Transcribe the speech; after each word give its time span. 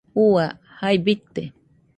Ua, 0.27 0.45
jai 0.79 0.97
bite 1.05 1.43